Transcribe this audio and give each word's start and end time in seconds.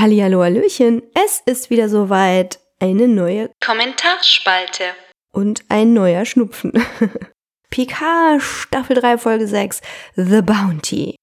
Hallihallo, 0.00 0.42
Hallöchen, 0.42 1.02
es 1.12 1.42
ist 1.44 1.68
wieder 1.68 1.90
soweit. 1.90 2.58
Eine 2.78 3.06
neue 3.06 3.50
Kommentarspalte. 3.62 4.84
und 5.30 5.62
ein 5.68 5.92
neuer 5.92 6.24
Schnupfen. 6.24 6.72
PK 7.70 8.40
Staffel 8.40 8.96
3 8.96 9.18
Folge 9.18 9.46
6 9.46 9.82
The 10.16 10.40
Bounty. 10.40 11.16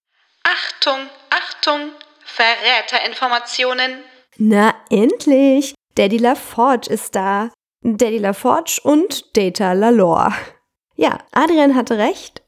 Achtung, 0.43 1.07
Achtung, 1.31 1.89
Verräterinformationen. 2.23 4.03
Na 4.37 4.75
endlich! 4.91 5.73
Daddy 5.95 6.19
LaForge 6.19 6.93
ist 6.93 7.15
da. 7.15 7.49
Daddy 7.81 8.19
LaForge 8.19 8.79
und 8.83 9.35
Data 9.35 9.73
Lalore. 9.73 10.33
Ja, 10.95 11.17
Adrian 11.31 11.73
hatte 11.73 11.97
recht. 11.97 12.43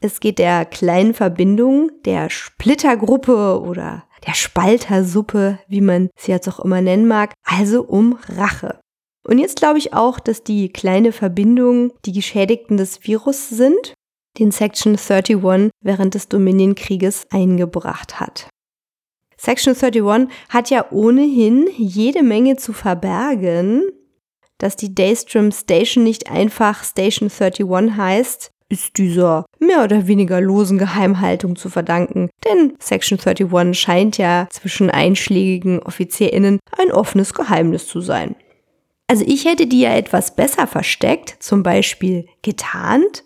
Es 0.00 0.18
geht 0.18 0.40
der 0.40 0.64
kleinen 0.64 1.14
Verbindung, 1.14 1.92
der 2.04 2.28
Splittergruppe 2.28 3.60
oder 3.60 4.09
der 4.26 4.34
Spaltersuppe, 4.34 5.58
wie 5.68 5.80
man 5.80 6.10
sie 6.18 6.32
jetzt 6.32 6.48
auch 6.48 6.60
immer 6.60 6.80
nennen 6.80 7.08
mag, 7.08 7.32
also 7.44 7.82
um 7.82 8.18
Rache. 8.28 8.80
Und 9.26 9.38
jetzt 9.38 9.56
glaube 9.56 9.78
ich 9.78 9.92
auch, 9.92 10.18
dass 10.18 10.42
die 10.42 10.70
kleine 10.70 11.12
Verbindung 11.12 11.92
die 12.04 12.12
Geschädigten 12.12 12.76
des 12.76 13.04
Virus 13.04 13.48
sind, 13.48 13.94
den 14.38 14.50
Section 14.50 14.96
31 14.96 15.70
während 15.82 16.14
des 16.14 16.28
Dominion-Krieges 16.28 17.26
eingebracht 17.30 18.20
hat. 18.20 18.48
Section 19.36 19.74
31 19.74 20.28
hat 20.48 20.70
ja 20.70 20.90
ohnehin 20.90 21.68
jede 21.76 22.22
Menge 22.22 22.56
zu 22.56 22.72
verbergen, 22.72 23.82
dass 24.58 24.76
die 24.76 24.94
Daystrom 24.94 25.50
Station 25.52 26.04
nicht 26.04 26.30
einfach 26.30 26.84
Station 26.84 27.30
31 27.30 27.96
heißt, 27.96 28.50
ist 28.70 28.96
dieser 28.96 29.44
mehr 29.58 29.84
oder 29.84 30.06
weniger 30.06 30.40
losen 30.40 30.78
Geheimhaltung 30.78 31.56
zu 31.56 31.68
verdanken, 31.68 32.30
denn 32.44 32.74
Section 32.78 33.18
31 33.18 33.78
scheint 33.78 34.16
ja 34.16 34.48
zwischen 34.50 34.90
einschlägigen 34.90 35.82
OffizierInnen 35.82 36.60
ein 36.78 36.92
offenes 36.92 37.34
Geheimnis 37.34 37.86
zu 37.86 38.00
sein. 38.00 38.36
Also 39.08 39.24
ich 39.26 39.44
hätte 39.44 39.66
die 39.66 39.80
ja 39.80 39.94
etwas 39.94 40.36
besser 40.36 40.66
versteckt, 40.68 41.36
zum 41.40 41.64
Beispiel 41.64 42.28
getarnt. 42.42 43.24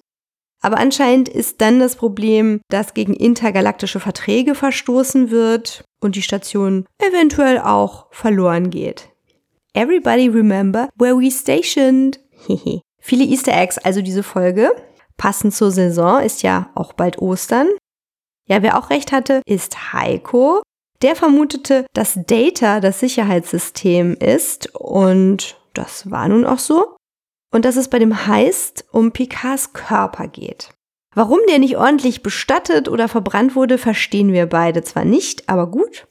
Aber 0.63 0.79
anscheinend 0.79 1.29
ist 1.29 1.61
dann 1.61 1.79
das 1.79 1.97
Problem, 1.97 2.63
dass 2.71 2.95
gegen 2.95 3.13
intergalaktische 3.13 4.01
Verträge 4.01 4.55
verstoßen 4.55 5.31
wird 5.31 5.85
und 6.01 6.17
die 6.17 6.23
Station 6.23 6.87
eventuell 6.99 7.59
auch 7.59 8.07
verloren 8.13 8.71
geht. 8.71 9.11
Everybody 9.75 10.29
remember 10.29 10.89
where 10.97 11.19
we 11.19 11.31
stationed. 11.31 12.19
Viele 13.01 13.25
Easter 13.25 13.53
Eggs 13.53 13.77
also 13.77 14.01
diese 14.01 14.23
Folge. 14.23 14.71
Passend 15.17 15.55
zur 15.55 15.71
Saison 15.71 16.21
ist 16.21 16.43
ja 16.43 16.71
auch 16.75 16.93
bald 16.93 17.19
Ostern. 17.19 17.69
Ja, 18.49 18.63
wer 18.63 18.79
auch 18.79 18.91
recht 18.91 19.13
hatte, 19.13 19.41
ist 19.47 19.93
Heiko. 19.93 20.63
Der 21.03 21.17
vermutete, 21.17 21.87
dass 21.93 22.19
Data 22.27 22.81
das 22.81 23.01
Sicherheitssystem 23.01 24.15
ist 24.15 24.75
und 24.75 25.59
das 25.75 26.11
war 26.11 26.29
nun 26.29 26.47
auch 26.47 26.59
so. 26.59 26.97
Und 27.53 27.65
dass 27.65 27.77
es 27.77 27.89
bei 27.89 27.99
dem 27.99 28.27
Heist 28.27 28.85
um 28.91 29.13
Picards 29.13 29.73
Körper 29.73 30.29
geht. 30.29 30.71
Warum 31.15 31.39
der 31.49 31.61
nicht 31.61 31.77
ordentlich 31.77 32.23
bestattet 32.23 32.89
oder 32.89 33.07
verbrannt 33.09 33.55
wurde, 33.55 33.79
verstehen 33.79 34.33
wir 34.33 34.47
beide 34.47 34.83
zwar 34.83 35.05
nicht, 35.05 35.49
aber 35.49 35.69
gut. 35.69 36.07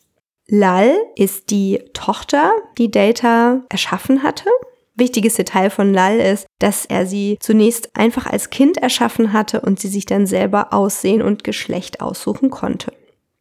Lal 0.47 0.95
ist 1.15 1.49
die 1.49 1.83
Tochter, 1.93 2.51
die 2.77 2.91
Data 2.91 3.63
erschaffen 3.69 4.23
hatte. 4.23 4.49
Wichtiges 4.95 5.35
Detail 5.35 5.69
von 5.69 5.93
Lal 5.93 6.19
ist, 6.19 6.45
dass 6.59 6.85
er 6.85 7.05
sie 7.05 7.37
zunächst 7.39 7.95
einfach 7.95 8.27
als 8.27 8.49
Kind 8.49 8.77
erschaffen 8.77 9.33
hatte 9.33 9.61
und 9.61 9.79
sie 9.79 9.87
sich 9.87 10.05
dann 10.05 10.27
selber 10.27 10.73
Aussehen 10.73 11.21
und 11.21 11.43
Geschlecht 11.43 12.01
aussuchen 12.01 12.49
konnte. 12.49 12.93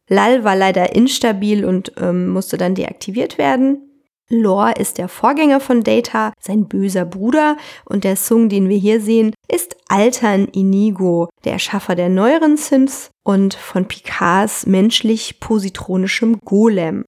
Lal 0.07 0.43
war 0.43 0.55
leider 0.55 0.95
instabil 0.95 1.65
und 1.65 1.93
ähm, 1.97 2.29
musste 2.29 2.57
dann 2.57 2.75
deaktiviert 2.75 3.37
werden. 3.37 3.89
Lore 4.29 4.73
ist 4.79 4.97
der 4.97 5.09
Vorgänger 5.09 5.59
von 5.59 5.83
Data, 5.83 6.33
sein 6.39 6.67
böser 6.67 7.05
Bruder 7.05 7.57
und 7.85 8.03
der 8.03 8.15
Sung, 8.15 8.49
den 8.49 8.69
wir 8.69 8.77
hier 8.77 8.99
sehen, 8.99 9.33
ist 9.47 9.75
Altern 9.89 10.47
Inigo, 10.47 11.29
der 11.43 11.53
Erschaffer 11.53 11.95
der 11.95 12.09
neueren 12.09 12.57
Synths 12.57 13.11
und 13.23 13.53
von 13.53 13.87
Picards 13.87 14.65
menschlich-positronischem 14.65 16.39
Golem. 16.39 17.05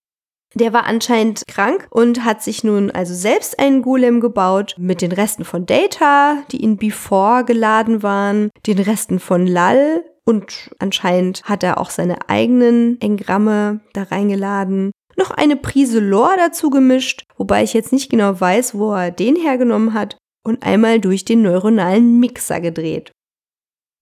Der 0.58 0.72
war 0.72 0.86
anscheinend 0.86 1.44
krank 1.48 1.88
und 1.90 2.24
hat 2.24 2.42
sich 2.42 2.64
nun 2.64 2.90
also 2.90 3.14
selbst 3.14 3.60
einen 3.60 3.82
Golem 3.82 4.22
gebaut 4.22 4.76
mit 4.78 5.02
den 5.02 5.12
Resten 5.12 5.44
von 5.44 5.66
Data, 5.66 6.44
die 6.52 6.64
in 6.64 6.78
Before 6.78 7.44
geladen 7.44 8.02
waren, 8.04 8.50
den 8.66 8.80
Resten 8.80 9.20
von 9.20 9.46
Lal 9.46 10.04
und 10.26 10.72
anscheinend 10.80 11.44
hat 11.44 11.62
er 11.62 11.78
auch 11.78 11.90
seine 11.90 12.30
eigenen 12.30 13.00
Engramme 13.02 13.82
da 13.94 14.04
reingeladen 14.04 14.92
noch 15.18 15.32
eine 15.32 15.56
Prise 15.56 16.00
Lore 16.00 16.36
dazu 16.38 16.70
gemischt, 16.70 17.26
wobei 17.38 17.64
ich 17.64 17.74
jetzt 17.74 17.94
nicht 17.94 18.10
genau 18.10 18.40
weiß, 18.40 18.76
wo 18.76 18.94
er 18.94 19.12
den 19.12 19.36
hergenommen 19.36 19.94
hat, 19.94 20.18
und 20.44 20.64
einmal 20.64 21.00
durch 21.00 21.26
den 21.26 21.42
neuronalen 21.42 22.20
Mixer 22.20 22.60
gedreht. 22.60 23.12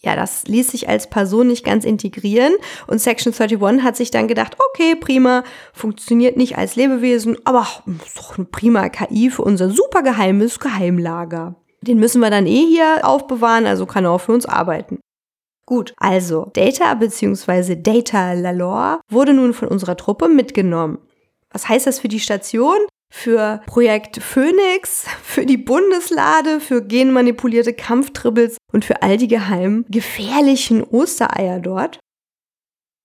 Ja, 0.05 0.17
das 0.17 0.45
ließ 0.47 0.71
sich 0.71 0.89
als 0.89 1.09
Person 1.09 1.47
nicht 1.47 1.63
ganz 1.63 1.85
integrieren 1.85 2.53
und 2.87 2.99
Section 2.99 3.33
31 3.33 3.83
hat 3.83 3.95
sich 3.95 4.11
dann 4.11 4.27
gedacht, 4.27 4.57
okay, 4.69 4.95
prima, 4.95 5.43
funktioniert 5.71 6.35
nicht 6.35 6.57
als 6.57 6.75
Lebewesen, 6.75 7.37
aber 7.45 7.65
ist 8.05 8.17
doch 8.17 8.37
eine 8.37 8.45
prima 8.45 8.89
KI 8.89 9.29
für 9.29 9.43
unser 9.43 9.69
super 9.69 10.03
geheimes 10.03 10.59
Geheimlager. 10.59 11.55
Den 11.81 11.99
müssen 11.99 12.19
wir 12.19 12.29
dann 12.29 12.47
eh 12.47 12.65
hier 12.65 12.99
aufbewahren, 13.03 13.65
also 13.65 13.85
kann 13.85 14.03
er 14.03 14.11
auch 14.11 14.21
für 14.21 14.33
uns 14.33 14.45
arbeiten. 14.45 14.99
Gut, 15.65 15.93
also 15.95 16.51
Data 16.53 16.93
bzw. 16.93 17.75
Data 17.75 18.33
Lalore 18.33 18.99
wurde 19.09 19.33
nun 19.33 19.53
von 19.53 19.69
unserer 19.69 19.95
Truppe 19.95 20.27
mitgenommen. 20.27 20.97
Was 21.51 21.69
heißt 21.69 21.87
das 21.87 21.99
für 21.99 22.09
die 22.09 22.19
Station? 22.19 22.77
Für 23.15 23.61
Projekt 23.67 24.21
Phoenix, 24.21 25.05
für 25.21 25.45
die 25.45 25.55
Bundeslade, 25.55 26.59
für 26.59 26.83
genmanipulierte 26.83 27.71
Kampftribbles 27.71 28.57
und 28.73 28.83
für 28.83 29.01
all 29.01 29.15
die 29.15 29.29
geheimen, 29.29 29.85
gefährlichen 29.87 30.83
Ostereier 30.83 31.59
dort? 31.59 31.99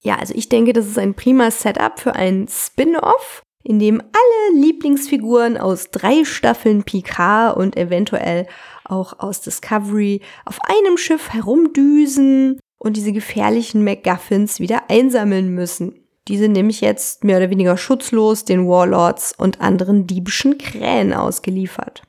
Ja, 0.02 0.16
also 0.16 0.34
ich 0.34 0.48
denke, 0.48 0.72
das 0.72 0.86
ist 0.86 0.98
ein 0.98 1.14
prima 1.14 1.52
Setup 1.52 2.00
für 2.00 2.16
ein 2.16 2.48
Spin-off, 2.48 3.42
in 3.62 3.78
dem 3.78 4.00
alle 4.00 4.60
Lieblingsfiguren 4.60 5.56
aus 5.56 5.90
drei 5.92 6.24
Staffeln 6.24 6.82
Picard 6.82 7.56
und 7.56 7.76
eventuell 7.76 8.48
auch 8.84 9.20
aus 9.20 9.42
Discovery 9.42 10.22
auf 10.46 10.58
einem 10.62 10.96
Schiff 10.96 11.32
herumdüsen 11.32 12.58
und 12.78 12.96
diese 12.96 13.12
gefährlichen 13.12 13.84
MacGuffins 13.84 14.58
wieder 14.58 14.90
einsammeln 14.90 15.54
müssen. 15.54 16.07
Die 16.28 16.36
sind 16.36 16.52
nämlich 16.52 16.80
jetzt 16.80 17.24
mehr 17.24 17.38
oder 17.38 17.50
weniger 17.50 17.76
schutzlos 17.76 18.44
den 18.44 18.68
Warlords 18.68 19.34
und 19.36 19.60
anderen 19.60 20.06
diebischen 20.06 20.58
Krähen 20.58 21.12
ausgeliefert. 21.14 22.02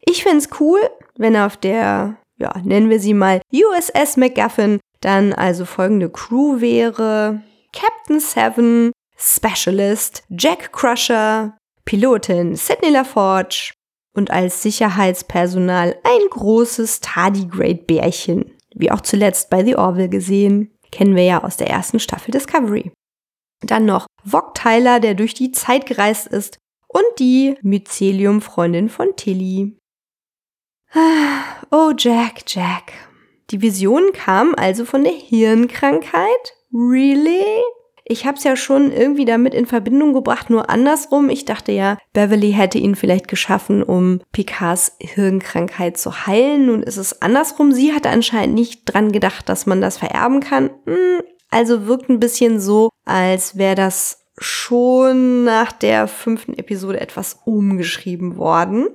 Ich 0.00 0.22
fände 0.22 0.44
cool, 0.60 0.78
wenn 1.16 1.36
auf 1.36 1.56
der, 1.56 2.16
ja, 2.38 2.52
nennen 2.62 2.90
wir 2.90 3.00
sie 3.00 3.14
mal 3.14 3.40
USS 3.52 4.16
MacGuffin 4.16 4.80
dann 5.00 5.32
also 5.32 5.64
folgende 5.64 6.10
Crew 6.10 6.60
wäre 6.60 7.42
Captain 7.72 8.20
Seven, 8.20 8.92
Specialist, 9.16 10.24
Jack 10.30 10.72
Crusher, 10.72 11.56
Pilotin 11.84 12.56
Sidney 12.56 12.90
LaForge, 12.90 13.72
und 14.14 14.30
als 14.30 14.62
Sicherheitspersonal 14.62 15.96
ein 16.04 16.20
großes 16.30 17.00
Tardigrade-Bärchen. 17.00 18.52
Wie 18.74 18.90
auch 18.90 19.00
zuletzt 19.00 19.50
bei 19.50 19.64
The 19.64 19.76
Orville 19.76 20.08
gesehen, 20.08 20.70
kennen 20.92 21.16
wir 21.16 21.24
ja 21.24 21.42
aus 21.42 21.56
der 21.56 21.68
ersten 21.68 21.98
Staffel 21.98 22.30
Discovery. 22.30 22.92
Dann 23.66 23.86
noch 23.86 24.06
Vog 24.24 24.54
Tyler, 24.54 25.00
der 25.00 25.14
durch 25.14 25.34
die 25.34 25.52
Zeit 25.52 25.86
gereist 25.86 26.26
ist 26.26 26.58
und 26.88 27.04
die 27.18 27.56
Mycelium-Freundin 27.62 28.88
von 28.88 29.16
Tilly. 29.16 29.76
Oh, 31.70 31.92
Jack, 31.98 32.42
Jack. 32.46 32.92
Die 33.50 33.60
Vision 33.60 34.12
kam 34.12 34.54
also 34.56 34.84
von 34.84 35.04
der 35.04 35.12
Hirnkrankheit? 35.12 36.54
Really? 36.72 37.44
Ich 38.06 38.26
habe 38.26 38.36
es 38.36 38.44
ja 38.44 38.54
schon 38.54 38.92
irgendwie 38.92 39.24
damit 39.24 39.54
in 39.54 39.64
Verbindung 39.64 40.12
gebracht, 40.12 40.50
nur 40.50 40.68
andersrum. 40.68 41.30
Ich 41.30 41.46
dachte 41.46 41.72
ja, 41.72 41.96
Beverly 42.12 42.52
hätte 42.52 42.78
ihn 42.78 42.96
vielleicht 42.96 43.28
geschaffen, 43.28 43.82
um 43.82 44.20
Picards 44.30 44.96
Hirnkrankheit 45.00 45.96
zu 45.96 46.26
heilen. 46.26 46.66
Nun 46.66 46.82
ist 46.82 46.98
es 46.98 47.22
andersrum. 47.22 47.72
Sie 47.72 47.94
hatte 47.94 48.10
anscheinend 48.10 48.54
nicht 48.54 48.82
dran 48.84 49.10
gedacht, 49.10 49.48
dass 49.48 49.64
man 49.64 49.80
das 49.80 49.96
vererben 49.96 50.40
kann. 50.40 50.70
Hm, 50.86 51.22
also 51.54 51.86
wirkt 51.86 52.08
ein 52.08 52.18
bisschen 52.18 52.58
so, 52.58 52.90
als 53.04 53.56
wäre 53.56 53.76
das 53.76 54.26
schon 54.38 55.44
nach 55.44 55.70
der 55.70 56.08
fünften 56.08 56.58
Episode 56.58 57.00
etwas 57.00 57.38
umgeschrieben 57.44 58.36
worden. 58.36 58.88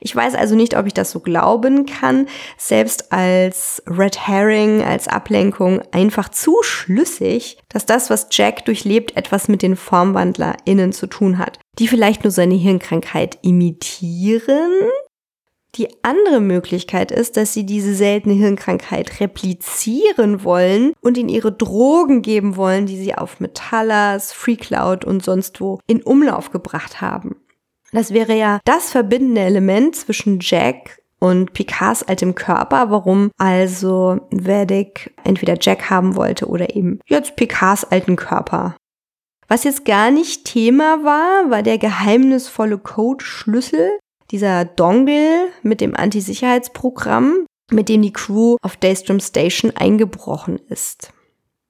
Ich 0.00 0.16
weiß 0.16 0.34
also 0.34 0.56
nicht, 0.56 0.76
ob 0.76 0.86
ich 0.86 0.94
das 0.94 1.12
so 1.12 1.20
glauben 1.20 1.86
kann, 1.86 2.26
selbst 2.56 3.12
als 3.12 3.82
Red 3.86 4.26
Herring, 4.26 4.82
als 4.82 5.06
Ablenkung 5.06 5.82
einfach 5.92 6.30
zu 6.30 6.56
schlüssig, 6.62 7.58
dass 7.68 7.86
das, 7.86 8.10
was 8.10 8.26
Jack 8.32 8.64
durchlebt, 8.64 9.16
etwas 9.16 9.46
mit 9.46 9.62
den 9.62 9.76
FormwandlerInnen 9.76 10.92
zu 10.92 11.06
tun 11.06 11.38
hat, 11.38 11.60
die 11.78 11.86
vielleicht 11.86 12.24
nur 12.24 12.32
seine 12.32 12.54
Hirnkrankheit 12.56 13.38
imitieren. 13.42 14.90
Die 15.76 15.88
andere 16.02 16.40
Möglichkeit 16.40 17.12
ist, 17.12 17.36
dass 17.36 17.54
sie 17.54 17.64
diese 17.64 17.94
seltene 17.94 18.34
Hirnkrankheit 18.34 19.20
replizieren 19.20 20.42
wollen 20.42 20.92
und 21.00 21.16
in 21.16 21.28
ihre 21.28 21.52
Drogen 21.52 22.22
geben 22.22 22.56
wollen, 22.56 22.86
die 22.86 22.98
sie 22.98 23.14
auf 23.14 23.38
Metallas, 23.38 24.32
FreeCloud 24.32 25.04
und 25.04 25.24
sonst 25.24 25.60
wo 25.60 25.78
in 25.86 26.02
Umlauf 26.02 26.50
gebracht 26.50 27.00
haben. 27.00 27.36
Das 27.92 28.12
wäre 28.12 28.36
ja 28.36 28.60
das 28.64 28.90
verbindende 28.90 29.42
Element 29.42 29.96
zwischen 29.96 30.38
Jack 30.40 31.00
und 31.20 31.52
Picards 31.52 32.02
altem 32.02 32.34
Körper, 32.34 32.90
warum 32.90 33.30
also 33.38 34.20
Vedic 34.30 35.14
entweder 35.22 35.56
Jack 35.60 35.90
haben 35.90 36.16
wollte 36.16 36.46
oder 36.46 36.74
eben 36.74 36.98
jetzt 37.06 37.36
Picards 37.36 37.84
alten 37.84 38.16
Körper. 38.16 38.74
Was 39.46 39.64
jetzt 39.64 39.84
gar 39.84 40.10
nicht 40.10 40.44
Thema 40.44 41.02
war, 41.04 41.50
war 41.50 41.62
der 41.62 41.78
geheimnisvolle 41.78 42.78
Code-Schlüssel, 42.78 43.98
dieser 44.30 44.64
Dongle 44.64 45.48
mit 45.62 45.80
dem 45.80 45.94
Anti-Sicherheitsprogramm, 45.94 47.46
mit 47.70 47.88
dem 47.88 48.02
die 48.02 48.12
Crew 48.12 48.56
auf 48.62 48.76
Daystrom 48.76 49.20
Station 49.20 49.72
eingebrochen 49.76 50.58
ist. 50.68 51.12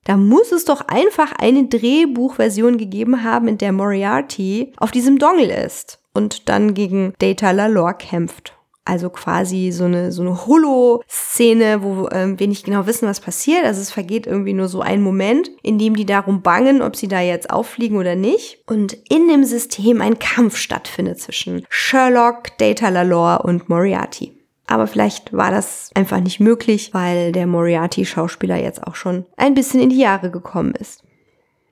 Da 0.04 0.16
muss 0.16 0.50
es 0.50 0.64
doch 0.64 0.88
einfach 0.88 1.32
eine 1.32 1.66
Drehbuchversion 1.68 2.78
gegeben 2.78 3.22
haben, 3.22 3.48
in 3.48 3.58
der 3.58 3.72
Moriarty 3.72 4.72
auf 4.78 4.90
diesem 4.90 5.18
Dongle 5.18 5.64
ist 5.64 6.00
und 6.14 6.48
dann 6.48 6.74
gegen 6.74 7.12
Data 7.18 7.50
Lalore 7.50 7.94
kämpft. 7.94 8.59
Also 8.90 9.08
quasi 9.08 9.70
so 9.70 9.84
eine, 9.84 10.10
so 10.10 10.22
eine 10.22 10.46
Holo-Szene, 10.46 11.84
wo 11.84 12.08
ähm, 12.10 12.40
wir 12.40 12.48
nicht 12.48 12.64
genau 12.64 12.86
wissen, 12.86 13.06
was 13.06 13.20
passiert. 13.20 13.64
Also 13.64 13.80
es 13.80 13.92
vergeht 13.92 14.26
irgendwie 14.26 14.52
nur 14.52 14.66
so 14.66 14.80
ein 14.80 15.00
Moment, 15.00 15.48
in 15.62 15.78
dem 15.78 15.94
die 15.94 16.06
darum 16.06 16.42
bangen, 16.42 16.82
ob 16.82 16.96
sie 16.96 17.06
da 17.06 17.20
jetzt 17.20 17.50
auffliegen 17.50 17.98
oder 17.98 18.16
nicht. 18.16 18.64
Und 18.66 18.94
in 19.08 19.28
dem 19.28 19.44
System 19.44 20.00
ein 20.00 20.18
Kampf 20.18 20.56
stattfindet 20.56 21.20
zwischen 21.20 21.64
Sherlock, 21.68 22.58
Data 22.58 22.88
Lalore 22.88 23.44
und 23.44 23.68
Moriarty. 23.68 24.32
Aber 24.66 24.88
vielleicht 24.88 25.32
war 25.32 25.52
das 25.52 25.90
einfach 25.94 26.18
nicht 26.18 26.40
möglich, 26.40 26.92
weil 26.92 27.30
der 27.30 27.46
Moriarty-Schauspieler 27.46 28.56
jetzt 28.56 28.84
auch 28.84 28.96
schon 28.96 29.24
ein 29.36 29.54
bisschen 29.54 29.78
in 29.78 29.90
die 29.90 29.98
Jahre 29.98 30.32
gekommen 30.32 30.74
ist. 30.74 31.04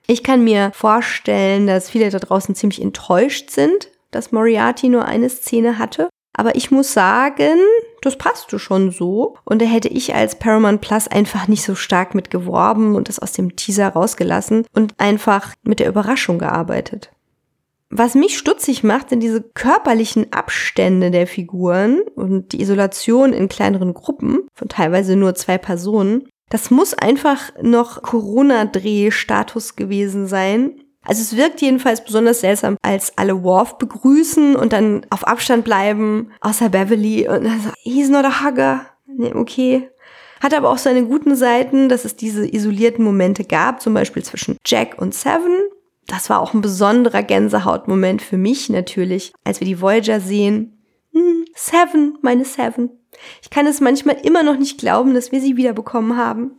Ich 0.07 0.23
kann 0.23 0.45
mir 0.45 0.71
vorstellen, 0.73 1.67
dass 1.67 1.89
viele 1.89 2.11
da 2.11 2.19
draußen 2.19 2.55
ziemlich 2.55 2.81
enttäuscht 2.81 3.49
sind, 3.49 3.89
dass 4.11 4.31
Moriarty 4.31 4.87
nur 4.87 5.03
eine 5.03 5.29
Szene 5.29 5.77
hatte. 5.79 6.07
Aber 6.39 6.55
ich 6.55 6.71
muss 6.71 6.93
sagen, 6.93 7.59
das 8.01 8.17
passte 8.17 8.59
schon 8.59 8.91
so. 8.91 9.35
Und 9.43 9.61
da 9.61 9.65
hätte 9.65 9.89
ich 9.89 10.15
als 10.15 10.39
Paramount 10.39 10.79
Plus 10.79 11.09
einfach 11.09 11.49
nicht 11.49 11.65
so 11.65 11.75
stark 11.75 12.15
mit 12.15 12.29
geworben 12.29 12.95
und 12.95 13.09
das 13.09 13.19
aus 13.19 13.33
dem 13.33 13.57
Teaser 13.57 13.89
rausgelassen 13.89 14.65
und 14.73 14.93
einfach 14.97 15.53
mit 15.63 15.81
der 15.81 15.89
Überraschung 15.89 16.39
gearbeitet. 16.39 17.11
Was 17.89 18.15
mich 18.15 18.37
stutzig 18.37 18.85
macht, 18.85 19.09
sind 19.09 19.19
diese 19.19 19.41
körperlichen 19.41 20.31
Abstände 20.31 21.11
der 21.11 21.27
Figuren 21.27 22.03
und 22.15 22.53
die 22.53 22.61
Isolation 22.61 23.33
in 23.33 23.49
kleineren 23.49 23.93
Gruppen 23.93 24.47
von 24.53 24.69
teilweise 24.69 25.17
nur 25.17 25.35
zwei 25.35 25.57
Personen. 25.57 26.29
Das 26.49 26.71
muss 26.71 26.93
einfach 26.93 27.51
noch 27.61 28.01
Corona-Dreh-Status 28.01 29.75
gewesen 29.75 30.25
sein. 30.25 30.79
Also 31.09 31.23
es 31.23 31.35
wirkt 31.35 31.59
jedenfalls 31.59 32.03
besonders 32.03 32.41
seltsam, 32.41 32.77
als 32.83 33.17
alle 33.17 33.41
Worf 33.41 33.79
begrüßen 33.79 34.55
und 34.55 34.73
dann 34.73 35.07
auf 35.09 35.25
Abstand 35.25 35.65
bleiben, 35.65 36.31
außer 36.39 36.69
Beverly 36.69 37.27
und 37.27 37.45
dann 37.45 37.59
so, 37.61 37.71
he's 37.81 38.09
not 38.09 38.25
a 38.25 38.45
hugger. 38.45 38.85
Nee, 39.07 39.33
okay. 39.33 39.89
Hat 40.39 40.53
aber 40.53 40.69
auch 40.69 40.77
seine 40.77 41.03
guten 41.03 41.35
Seiten, 41.35 41.89
dass 41.89 42.05
es 42.05 42.15
diese 42.15 42.45
isolierten 42.47 43.03
Momente 43.03 43.43
gab, 43.43 43.81
zum 43.81 43.95
Beispiel 43.95 44.21
zwischen 44.21 44.57
Jack 44.67 45.01
und 45.01 45.15
Seven. 45.15 45.57
Das 46.05 46.29
war 46.29 46.41
auch 46.41 46.53
ein 46.53 46.61
besonderer 46.61 47.23
Gänsehautmoment 47.23 48.21
für 48.21 48.37
mich 48.37 48.69
natürlich, 48.69 49.33
als 49.43 49.59
wir 49.59 49.65
die 49.65 49.81
Voyager 49.81 50.19
sehen. 50.19 50.79
Hm, 51.11 51.45
Seven, 51.55 52.19
meine 52.21 52.45
Seven. 52.45 52.91
Ich 53.41 53.49
kann 53.49 53.65
es 53.65 53.81
manchmal 53.81 54.17
immer 54.21 54.43
noch 54.43 54.59
nicht 54.59 54.79
glauben, 54.79 55.15
dass 55.15 55.31
wir 55.31 55.41
sie 55.41 55.57
wiederbekommen 55.57 56.17
haben. 56.17 56.51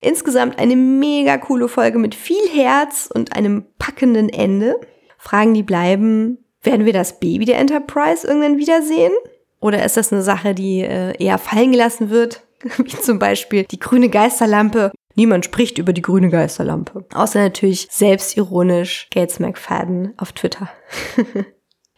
Insgesamt 0.00 0.58
eine 0.58 0.76
mega 0.76 1.38
coole 1.38 1.68
Folge 1.68 1.98
mit 1.98 2.14
viel 2.14 2.48
Herz 2.52 3.08
und 3.12 3.34
einem 3.34 3.64
packenden 3.78 4.28
Ende. 4.28 4.80
Fragen, 5.18 5.54
die 5.54 5.64
bleiben, 5.64 6.38
werden 6.62 6.86
wir 6.86 6.92
das 6.92 7.18
Baby 7.18 7.44
der 7.44 7.58
Enterprise 7.58 8.26
irgendwann 8.26 8.58
wiedersehen? 8.58 9.12
Oder 9.60 9.84
ist 9.84 9.96
das 9.96 10.12
eine 10.12 10.22
Sache, 10.22 10.54
die 10.54 10.80
äh, 10.82 11.14
eher 11.22 11.38
fallen 11.38 11.72
gelassen 11.72 12.10
wird? 12.10 12.42
Wie 12.76 12.88
zum 12.88 13.18
Beispiel 13.18 13.64
die 13.64 13.80
grüne 13.80 14.08
Geisterlampe. 14.08 14.92
Niemand 15.14 15.44
spricht 15.44 15.78
über 15.78 15.92
die 15.92 16.02
grüne 16.02 16.28
Geisterlampe. 16.28 17.04
Außer 17.12 17.40
natürlich 17.40 17.88
selbstironisch 17.90 19.08
Gates 19.12 19.40
McFadden 19.40 20.14
auf 20.16 20.32
Twitter. 20.32 20.68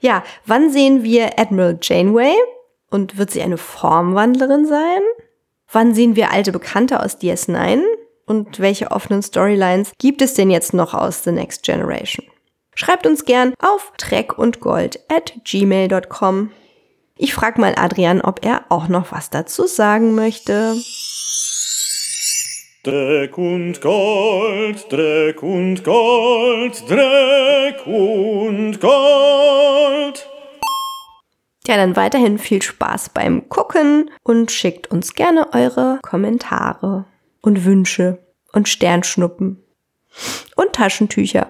ja, 0.01 0.23
wann 0.47 0.71
sehen 0.71 1.03
wir 1.03 1.39
Admiral 1.39 1.79
Janeway? 1.83 2.35
Und 2.91 3.19
wird 3.19 3.31
sie 3.31 3.43
eine 3.43 3.59
Formwandlerin 3.59 4.67
sein? 4.67 5.01
Wann 5.73 5.95
sehen 5.95 6.17
wir 6.17 6.33
alte 6.33 6.51
Bekannte 6.51 7.01
aus 7.01 7.19
DS9? 7.19 7.83
Und 8.27 8.61
welche 8.61 8.91
offenen 8.91 9.23
Storylines 9.23 9.93
gibt 9.99 10.23
es 10.23 10.35
denn 10.35 10.51
jetzt 10.51 10.75
noch 10.75 10.95
aus 10.95 11.25
The 11.25 11.33
Next 11.33 11.63
Generation? 11.65 12.27
Schreibt 12.75 13.07
uns 13.07 13.25
gern 13.25 13.55
auf 13.61 13.93
treckundgold 13.97 15.01
at 15.09 15.35
gmail.com. 15.45 16.51
Ich 17.17 17.35
frage 17.35 17.61
mal 17.61 17.75
Adrian, 17.77 18.21
ob 18.21 18.45
er 18.45 18.65
auch 18.69 18.89
noch 18.89 19.13
was 19.13 19.31
dazu 19.31 19.67
sagen 19.67 20.15
möchte. 20.15 20.77
Dreck 22.83 23.37
und 23.37 23.81
Gold, 23.81 24.91
Dreck 24.91 25.43
und 25.43 25.85
Gold, 25.85 26.89
Dreck 26.89 27.87
und 27.87 28.81
Gold. 28.81 29.40
Ja, 31.71 31.77
dann 31.77 31.95
weiterhin 31.95 32.41
viel 32.41 32.61
Spaß 32.61 33.11
beim 33.11 33.49
Gucken 33.49 34.11
und 34.25 34.51
schickt 34.51 34.89
uns 34.91 35.15
gerne 35.15 35.55
eure 35.55 36.01
Kommentare 36.03 37.05
und 37.43 37.65
Wünsche 37.65 38.19
und 38.53 38.69
Sternschnuppen 38.69 39.63
und 40.57 40.73
Taschentücher. 40.73 41.47